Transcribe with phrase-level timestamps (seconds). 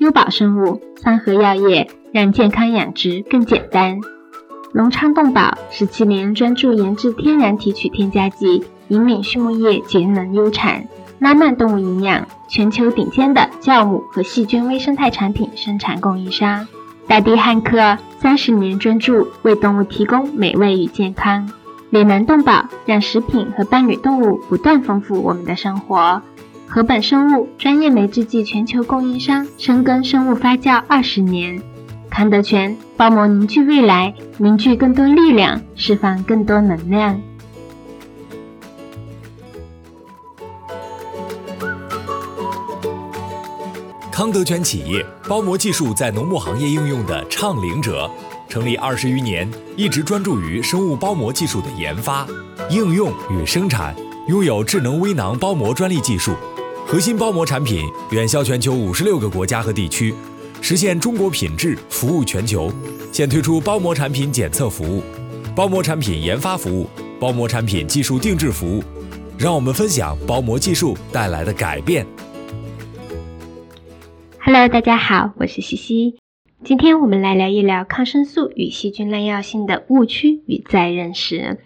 [0.00, 1.88] 优宝生物，三和药业。
[2.12, 4.00] 让健康养殖更简单。
[4.72, 10.86] 隆昌动宝十七年专注研制天然提取添加剂，引领畜牧业节能优产。
[11.18, 16.66] 拉曼动物营养，全球顶尖的酵母和细菌微生态产品生产供应商。
[17.06, 21.50] 大地汉克三十年专注为动物提供美味与健康。
[21.90, 26.22] 岭南动宝让食品和伴侣动物不断丰富我们的生活。
[26.68, 31.62] 禾本生物专业酶制剂全球供应商，深耕生物发酵二十年。
[32.10, 37.20] 康德全包膜凝聚未来，凝聚更多力量，释放更多能量。
[44.10, 48.10] 康德全企业包膜技术在农牧行业应用的倡领者，
[48.48, 52.26] 成立二十余年，一直专注于生物包膜技术的研发、
[52.70, 53.94] 应用与生产，
[54.28, 56.34] 拥有智能微囊包膜专利技术，
[56.88, 60.14] 核心包膜产品远销全球五十六个国家和地区。
[60.62, 62.72] 实现中国品质服务全球，
[63.10, 65.02] 现推出包膜产品检测服务、
[65.54, 66.88] 包膜产品研发服务、
[67.18, 68.84] 包膜产品技术定制服务。
[69.36, 72.06] 让我们分享包膜技术带来的改变。
[74.38, 76.14] Hello，大家好，我是西西。
[76.62, 81.58] 今天我们来聊一聊抗生素与细菌耐药性的误区与再认识。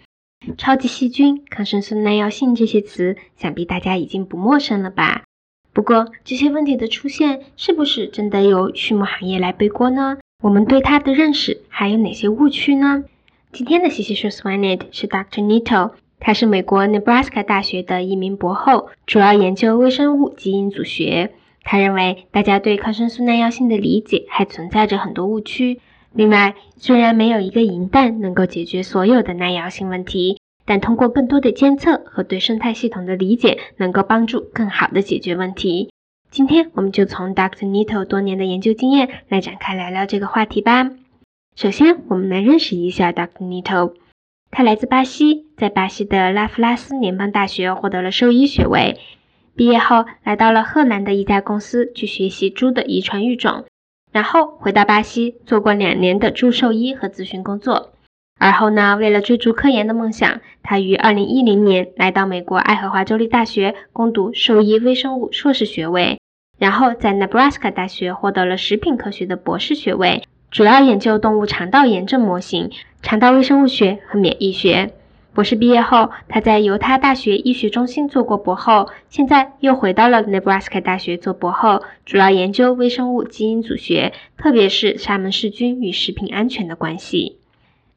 [0.57, 5.23] 超级细菌、抗生素耐药性这些词，想必大家已经不陌生了吧？
[5.71, 10.17] 不过，这些问题的出现是不是真的由畜牧行业来背锅呢？
[10.43, 13.03] 我们对它的认识还有哪些误区呢？
[13.51, 15.41] 今天的西西说 Swanet 是 Dr.
[15.41, 21.33] Nito，他是美国 Nebraska 大学的一名博后，主要研究微生物基因组学。
[21.63, 25.79] 他认为大家对抗生素耐药性的理解还存在着很多误区。
[26.13, 30.37] 另外，虽然没有一个银弹能够解决所有的耐药性问题。
[30.63, 35.89] 但通过更多的监测和对生态系统的理解，能够帮助更好的解决问题。
[36.29, 37.65] 今天我们就从 Dr.
[37.65, 40.91] Nito 多年的研究经验来展开聊聊这个话题吧。
[41.55, 43.43] 首先，我们来认识一下 Dr.
[43.43, 43.95] Nito。
[44.51, 48.99] 他来自巴西，在巴西的拉夫拉斯联邦大学获得了兽医学位。
[49.55, 53.65] 毕业后，来到了荷兰的一家公司去学习猪的遗传育种，
[54.11, 57.93] 然后回到巴西做过两年的猪兽医和咨询工作。
[58.39, 66.19] 而后呢，为了追逐科研的梦想，他于二零一零年来到美国爱荷华州立大学攻读兽医微生物硕士学位，
[66.57, 72.71] 然后在 Nebraska 大学获得了食品科学的博士学位，主要研究动物肠道炎症模型、
[73.03, 74.93] 肠道微生物学和免疫学。
[75.33, 87.37] 博士毕业后，他在犹他大学医学中心做过博后，现在又回到了 Nebraska 大学做博后，主要研究微生物基因组学，特别是沙门氏菌与食品安全的关系。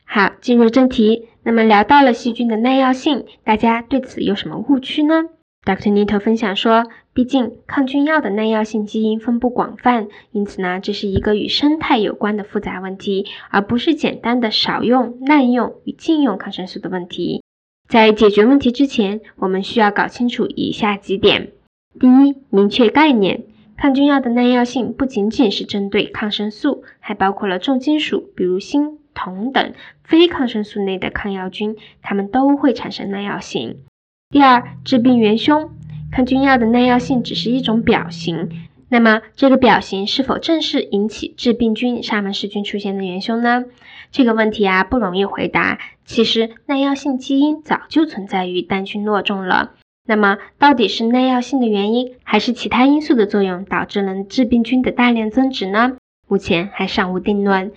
[0.04, 1.28] 好，进入正题。
[1.42, 5.24] 那么聊到了细菌的耐药性，大家对此有什么误区呢
[5.64, 5.90] ？Dr.
[5.90, 17.42] Nito 分享说，毕竟抗菌药的耐药性基因分布广泛，因此呢，这是一个与生态有关的复杂问题，而不是简单的少用、滥用与禁用抗生素的问题。
[17.88, 21.52] 在解决问题之前，我们需要搞清楚以下几点：
[21.98, 23.44] 第一，明确概念。
[23.76, 28.98] 抗菌药的耐药性不仅仅是针对抗生素，还包括了重金属，比如锌。
[29.16, 33.76] 铜等非抗生素内的抗药菌，它们都会产生耐药性。
[34.34, 35.70] 第二，致病元凶，
[36.10, 38.50] 抗菌药的耐药性只是一种表型，
[38.88, 43.66] 那么这个表型是否正是引起致病菌沙门氏菌出现的元凶呢？
[44.10, 45.78] 这个问题啊不容易回答。
[46.04, 49.74] 其实耐药性基因早就存在于单菌落中了。
[50.04, 55.96] 那么到底是耐药性的原因，还是其他因素的作用导致了致病菌的大量增殖呢？
[56.26, 57.70] 目前还尚无定论。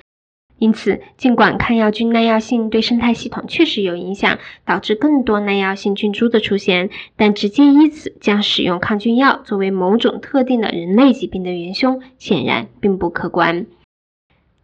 [0.60, 13.68] 因此，尽管抗药菌耐药性对生态系统确实有影响，导致更多耐药性菌株的出现，但直接以此将使用抗菌药作为某种特定的人类疾病的元凶，显然并不客观。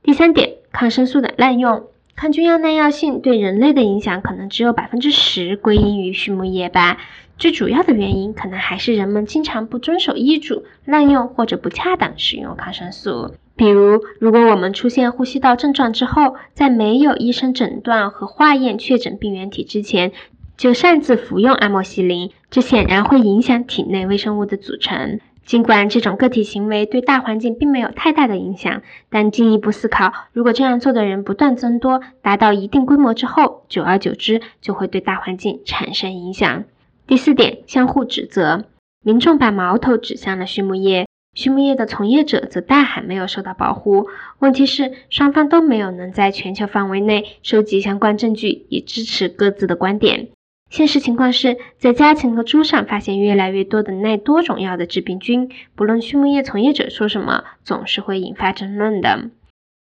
[0.02, 1.84] 第三点，抗生素的滥用，
[2.16, 6.98] 抗菌药耐药性对人类的影响可能只有百分之十归因于畜牧业吧。
[7.38, 13.34] 最主要的原因可能还是人们经常不遵守医嘱，滥用或者不恰当使用抗生素。
[13.56, 20.12] 比如，如果我们出现呼吸道症状之后，在没有医生诊断和化验确诊病原体之前，
[20.58, 25.20] 就擅自服用阿莫西林，这显然会影响体内微生物的组成。
[25.46, 36.64] 尽管这种个体行为对大环境并没有太大的影响，但进一步思考，如果这样做的人不断增多，达到一定规模之后，久而久之就会对大环境产生影响。
[37.06, 38.66] 第四点，相互指责，
[39.04, 41.06] 民众把矛头指向了畜牧业，
[41.36, 44.08] 畜牧业的从业者则大喊没有受到保护。
[44.40, 50.30] 问题是，双方都没有能在全球范围内收集相关证据，以支持各自的观点。
[50.70, 59.30] 现实情况是，在家禽和猪上发现越来越多的耐多种药的致病菌，不论畜牧业从业者说什么，总是会引发争论的。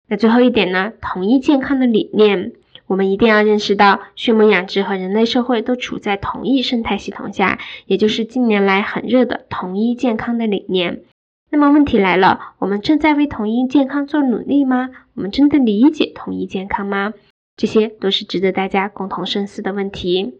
[0.09, 0.91] 那最后一点呢？
[1.01, 2.51] 统一健康的理念，
[2.87, 11.01] 我们一定要认识到，畜牧养殖和人类社会都处在同一生态系统下，也就是近年来很热的统一健康的理念。
[11.49, 14.89] 那么问题来了，我们正在为统一健康做努力吗？
[15.15, 17.13] 我们真的理解统一健康吗？
[17.57, 20.35] 这些都是值得大家共同深思的问题。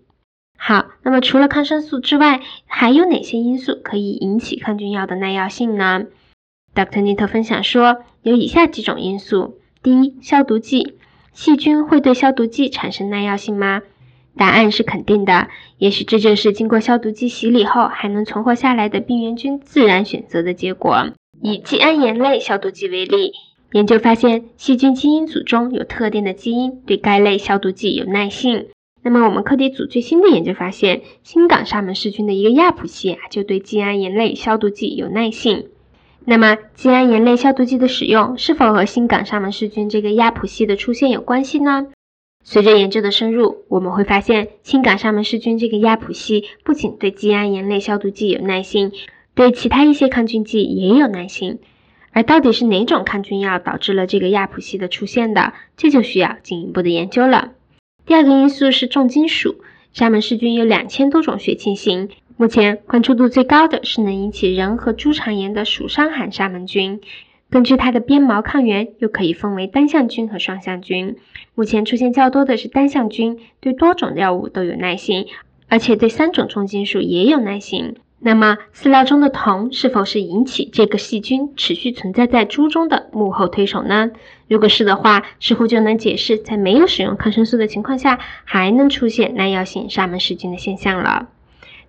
[0.58, 6.06] 好，那么除了抗生素之外，还有哪些因素可以引起抗菌药的耐药性呢
[6.74, 7.02] ？Dr.
[7.02, 10.98] Nito 分享说，有以下几种因素：第一，消毒剂，
[11.36, 13.82] 细菌会对消毒剂产生耐药性吗？
[14.38, 15.50] 答案是肯定的。
[15.78, 21.10] 也许这就是经过消毒剂洗礼后还能存活下来的病原菌自然选择的结果。
[21.42, 23.34] 以季铵盐类消毒剂为例，
[23.74, 28.68] 研究发现细菌基因组中有特定的基因对该类消毒剂有耐性。
[29.04, 35.68] 那么，我们课题组最新的研究发现，新港沙门氏菌的一个亚谱系啊，就对季铵盐类消毒剂有耐性。
[36.28, 41.88] 那么，季铵盐类消毒剂的使用是否和新港沙门氏菌这个亚谱系的出现有关系呢？
[42.44, 48.92] 随着研究的深入，我们会发现，新港沙门氏菌这个亚谱系不仅对季铵盐类消毒剂有耐性，
[49.36, 51.60] 对其他一些抗菌剂也有耐性。
[52.12, 57.52] 而到底是哪种抗菌药导致了这个亚谱系的出现的，这就需要进一步的研究了。
[58.06, 59.58] 第二个因素是重金属。
[59.92, 67.00] 沙门氏菌有两千多种血清型，目前关注度最高的是能引起人和猪肠炎的鼠伤寒沙门菌。
[67.50, 71.16] 根据它的鞭毛抗原，又可以分为单向菌和双向菌。
[71.54, 75.28] 目前出现较多的是单向菌，对多种药物都有耐性，
[75.70, 77.96] 而且对三种重金属也有耐性。
[78.20, 84.12] 那么，饲料中的铜是否是引起这个细菌持续存在在猪中的幕后推手呢？
[84.50, 91.30] 如果是的话，似乎就能解释在没有使用抗生素的情况下，还能出现耐药性沙门氏菌的现象了。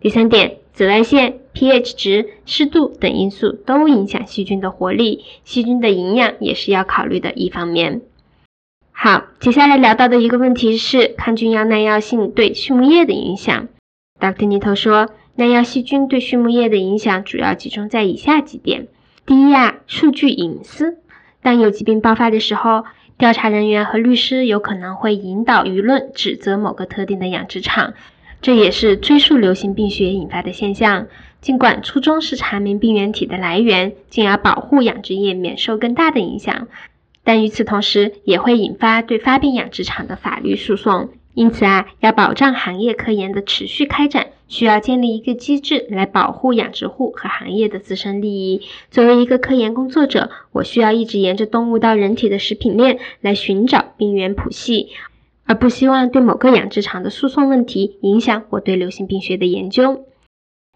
[0.00, 8.02] 第三点，紫外线、pH 值、湿度等因素都影响细菌的活力，细菌的营养也是要考虑的一方面。
[8.92, 13.68] 好，接下来聊到的一个问题是抗菌药耐药性对畜牧业的影响。
[14.20, 14.46] Dr.
[14.46, 15.10] Nito 说。
[15.38, 18.88] 耐药细菌对畜牧业的影响主要集中在以下几点：
[19.26, 20.96] 第一呀，数据隐私。
[21.42, 22.84] 当有疾病爆发的时候，
[23.18, 27.92] 调查人员和律师有可能会引导舆论指责某个特定的养殖场，
[28.40, 31.06] 这也是追溯流行病学引发的现象。
[31.40, 36.66] 尽管初衷是查明病原体的来源，进而保护养殖业免受更大的影响，
[37.22, 41.10] 但与此同时也会引发对发病养殖场的法律诉讼。
[41.34, 48.62] 因此啊，要保障行业科研的持续开展，需要建立一个机制来保护养殖户和行业的自身利益。
[48.90, 54.88] 作为一个科研工作者，我需要一直沿着动物到人体的食品链来寻找病原谱系，
[55.46, 60.04] 而不希望对某个养殖场的诉讼问题影响我对流行病学的研究。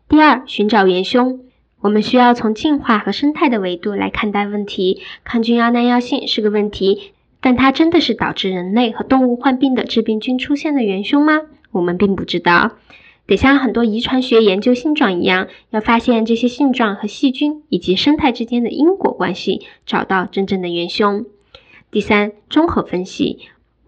[0.09, 1.41] 第二，寻找元凶，
[1.81, 5.03] 我们需要从进化和生态的维度来看待问题。
[5.25, 7.13] 抗菌药耐药性是个问题。
[7.43, 11.41] 但它真的是导致人类和动物患病的致病菌出现的元凶吗？
[11.71, 12.73] 我们并不知道。
[13.27, 21.25] 得像很多遗传学研究性状一样，要发现这些性状和细菌以及生态之间的因果关系，找到真正的元凶。
[21.91, 23.39] 第三，综合分析，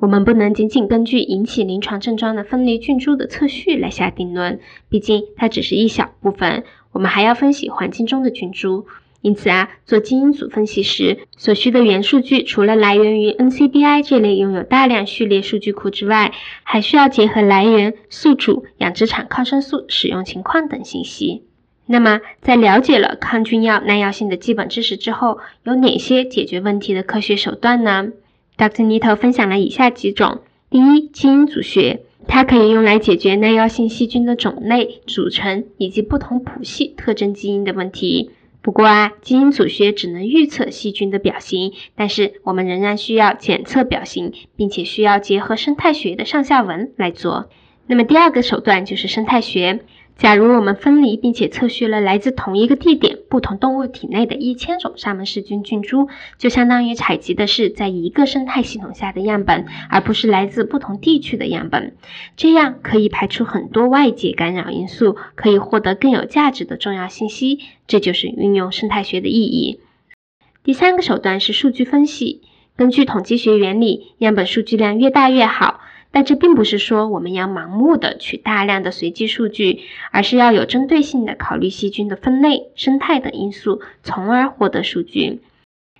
[0.02, 8.84] 我们不能仅仅根据引起临床症状的分离菌株的测序来下定论，毕竟它只是一小部分，我们还要分析环境中的菌株。
[9.20, 16.32] 因此啊，做基因组分析时所需的元数据，除了来源于 NCBI 这类拥有大量序列数据库之外，
[16.64, 21.44] 还需要结合来源、宿主、养殖场抗生素使用情况等信息。
[21.86, 28.08] 那么，在了解了抗菌药耐药性的基本知识之后，有哪些解决问题的科学手段呢
[28.62, 28.84] ？Dr.
[28.84, 30.38] Nito 分享了以下几种：
[30.70, 38.30] 第一，基因组学，它可以用来解决耐药性细菌的种类、组成以及不同谱系特征基因的问题。
[38.60, 47.50] 不过啊，基因组学只能预测细菌的表型，但是我们仍然需要检测表型，并且需要结合生态学的上下文来做。
[47.88, 49.80] 那么第二个手段就是生态学，
[50.16, 61.96] 假如我们分离并且测序了来自同一个地点、不同动物体内的一千种沙门氏菌菌株，就相当于采集的是在一个生态系统下的样本，而不是来自不同地区的样本。
[62.36, 67.58] 这样可以排除很多外界干扰因素，可以获得更有价值的重要信息。
[67.88, 69.80] 这就是运用生态学的意义。
[70.62, 72.42] 第三个手段是数据分析。
[72.74, 75.80] 根据统计学原理，样本数据量越大越好。
[76.12, 85.40] 但这并不是说我们要盲目的取大量的随机数据，而是要有针对性的考虑细菌的分类、生态等因素，从而获得数据。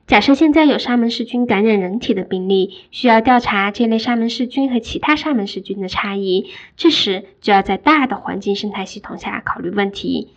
[0.06, 10.28] 假设现在有沙门氏菌感染人体的病例，需要调查这类沙门氏菌和其他沙门氏菌的差异，这时就要在大的环境生态系统下考虑问题。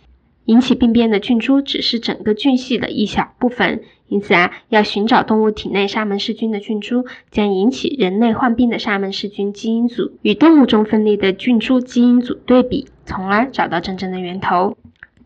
[0.46, 3.82] 引起病变的菌株只是整个菌系的一小部分。
[4.08, 14.76] 因此啊，要寻找动物体内沙门氏菌的菌株，将引起人类患病的沙门氏菌基因组与动物中分裂的菌株基因组对比，从而找到真正的源头。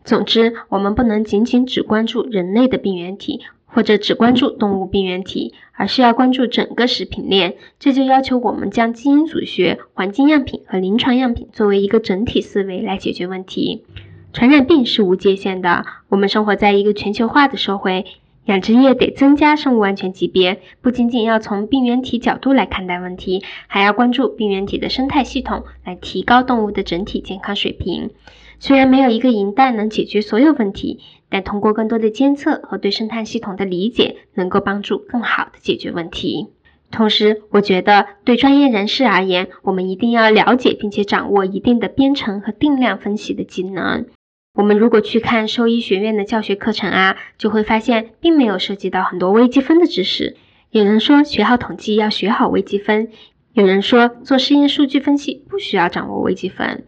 [0.03, 7.57] 总之，我们不能仅仅只关注人类的病原体，或者只关注动物病原体，而是要关注整个食品链。
[7.77, 13.83] 这就要求我们将基因组学、环境样品和临床样品作为一个整体思维来解决问题。
[14.33, 18.05] 传染病是无界限的，我们生活在一个全球化的社会。
[18.45, 28.09] 养殖业得增加生物安全级别，不仅仅要从病原体角度来看待问题，还要关注病原体的生态系统，来提高动物的整体健康水平。
[28.57, 36.47] 虽然没有一个银弹能解决所有问题，但通过更多的监测和对生态系统的理解，能够帮助更好的解决问题。
[36.89, 44.07] 同时，我觉得对专业人士而言，我们一定要了解并且掌握一定的编程和定量分析的技能。
[44.53, 50.35] 我们如果去看兽医学院的教学课程啊，就会发现并没有涉及到很多微积分的知识。
[50.71, 53.07] 有人说学好统计要学好微积分，
[53.53, 56.83] 有人说做实验数据分析不需要掌握微积分。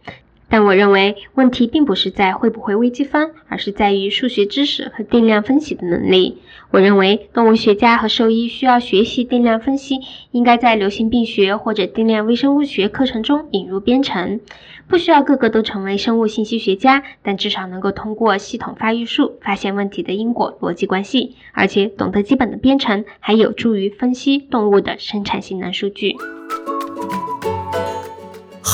[0.54, 6.38] 但我认为问题并不是在会不会微积分，而是在于数学知识和定量分析的能力。
[6.70, 9.98] 我认为动物学家和兽医需要学习定量分析，
[10.30, 14.38] 应该在流行病学或者定量微生物学课程中引入编程。
[14.86, 26.14] 不需要个个都成为生物信息学家，但至少能够通过系统发育术发现问题的因果逻辑关系，而且懂得基本的编程，还有助于分析动物的生产性能数据。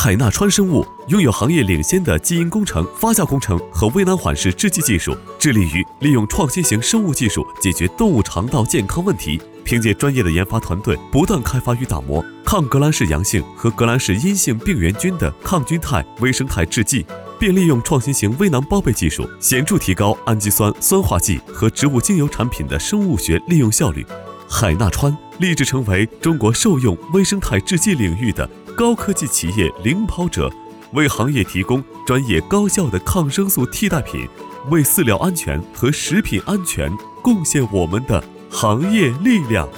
[0.03, 9.39] 海纳川生物拥有行业领先的基因工程、发酵工程和微囊缓释制剂技术，致力于利用创新型生物技术解决动物肠道健康问题。
[9.63, 17.05] 凭借专业的研发团队，不断开发与打磨抗革兰氏阳性和革兰氏阴性病原菌的抗菌肽微生态制剂，
[17.39, 24.07] 并利用创新型微囊包被技术，显著提高氨基酸酸化剂和植物精油产品的生物学利用效率。
[24.49, 28.49] 海纳川立志成为中国兽用微生态制剂领域的。
[28.81, 30.51] 高科技企业领跑者，
[30.95, 34.27] 为行业提供专业高效的抗生素替代品，
[34.71, 39.69] 为饲料安全和食品安全贡献我们的行业力量。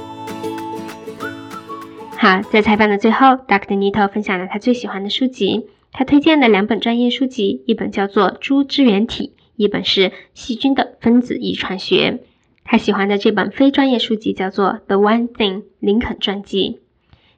[2.17, 3.75] 好，在采访的最后，Dr.
[3.75, 5.67] Nito 分享了他最喜欢的书籍。
[5.91, 12.21] 他推荐的两本专业书籍，一本叫做《猪支原体》，一本是《细菌的分子遗传学》。
[12.63, 16.82] 他喜欢的这本非专业书籍叫做《The One Thing》林肯传记。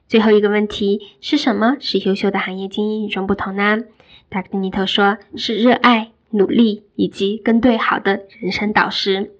[0.07, 3.83] 最后一个问题是什么使优秀的行业精英与众不同呢？
[4.29, 9.31] 达克尼特说是热爱、努力以及跟对好的人生导师。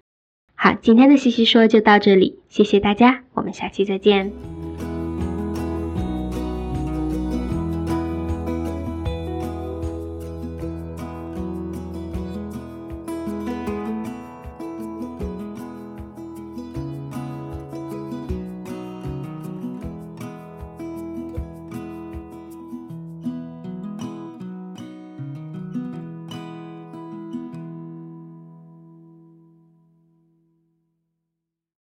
[0.55, 4.64] 好，今天的西西说就到这里，谢谢大家，我们下期再见。